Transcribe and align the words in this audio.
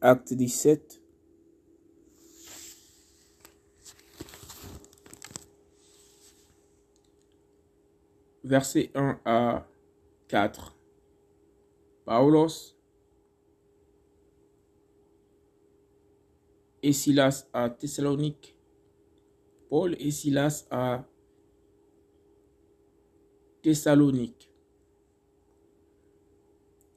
Acte 0.00 0.32
17. 0.32 1.02
Versets 8.44 8.90
1 8.94 9.20
à 9.24 9.66
4. 10.28 10.76
Paulos 12.04 12.76
et 16.82 16.92
Silas 16.92 17.48
à 17.52 17.68
Thessalonique. 17.68 18.56
Paul 19.68 19.96
et 19.98 20.12
Silas 20.12 20.66
à 20.70 21.04
Thessalonique. 23.62 24.50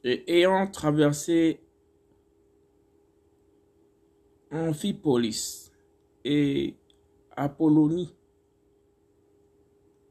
Et 0.03 0.37
ayant 0.37 0.67
traversé 0.67 1.59
Amphipolis 4.51 5.71
et 6.25 6.75
Apollonie, 7.31 8.13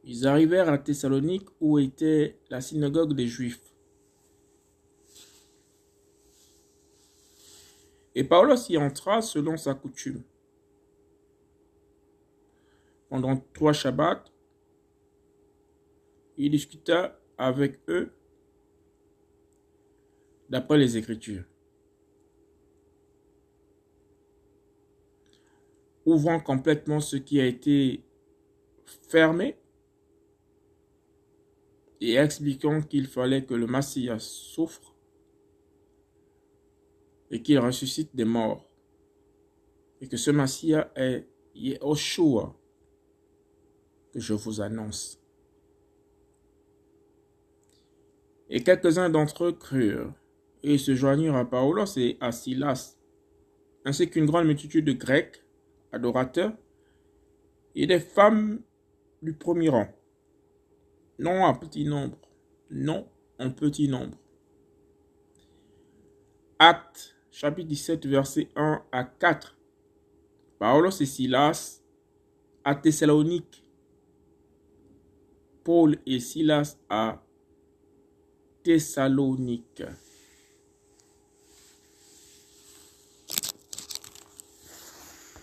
ils 0.05 0.27
arrivèrent 0.27 0.71
à 0.71 0.79
Thessalonique 0.79 1.47
où 1.61 1.79
était 1.79 2.39
la 2.49 2.63
synagogue 2.63 3.15
des 3.15 3.27
Juifs. 3.27 3.61
Et 8.15 8.25
Paulos 8.25 8.69
y 8.71 8.79
entra 8.79 9.23
selon 9.23 9.57
sa 9.57 9.75
coutume. 9.75 10.23
Pendant 13.09 13.37
trois 13.53 13.73
Shabbats, 13.73 14.25
il 16.37 16.51
discuta 16.51 17.21
avec 17.37 17.79
eux 17.89 18.11
d'après 20.49 20.79
les 20.79 20.97
Écritures. 20.97 21.45
Ouvrant 26.07 26.41
complètement 26.41 27.01
ce 27.01 27.17
qui 27.17 27.41
a 27.41 27.47
été 27.47 28.05
fermé 29.09 29.57
et 32.01 32.15
expliquant 32.15 32.81
qu'il 32.81 33.07
fallait 33.07 33.45
que 33.45 33.55
le 33.55 33.67
Messie 33.67 34.09
souffre 34.19 34.95
et 37.31 37.43
qu'il 37.43 37.59
ressuscite 37.59 38.15
des 38.15 38.25
morts. 38.25 38.67
Et 40.01 40.09
que 40.09 40.17
ce 40.17 40.31
Messie 40.31 40.73
est 40.97 41.29
Yehoshua 41.55 42.57
que 44.13 44.21
je 44.21 44.35
vous 44.35 44.61
annonce. 44.61 45.21
Et 48.49 48.65
quelques-uns 48.65 49.11
d'entre 49.11 49.45
eux 49.45 49.53
crurent 49.53 50.13
et 50.63 50.79
se 50.79 50.95
joignirent 50.95 51.37
à 51.37 51.45
Paulos 51.45 51.97
et 51.97 52.17
à 52.21 52.33
Silas, 52.33 52.99
ainsi 53.85 54.11
qu'une 54.11 54.27
grande 54.27 54.47
multitude 54.47 54.85
de 54.85 54.93
Grecs, 54.93 55.45
adorateurs, 55.93 56.53
et 57.75 57.87
des 57.87 58.01
femmes 58.01 58.63
du 59.23 59.33
premier 59.33 59.69
rang. 59.69 59.89
Non 61.19 61.45
en 61.45 61.55
petit 61.55 61.85
nombre, 61.85 62.19
non 62.71 63.07
en 63.39 63.51
petit 63.51 63.89
nombre. 63.89 64.17
Acte 66.59 67.17
chapitre 67.31 67.69
17, 67.69 68.07
verset 68.07 68.49
1 68.57 68.83
à 68.93 69.05
4. 69.05 69.57
Paulos 70.59 71.01
et 71.01 71.07
Silas 71.07 71.81
à 72.65 72.75
Thessalonique. 72.75 73.65
Paul 75.65 75.97
et 76.07 76.21
Silas 76.21 76.77
à 76.89 77.23
Thessalonique. 78.63 79.83